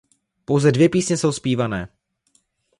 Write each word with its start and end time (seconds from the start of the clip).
Pouze 0.45 0.71
dvě 0.71 0.89
písně 0.89 1.17
jsou 1.17 1.31
zpívané. 1.31 1.87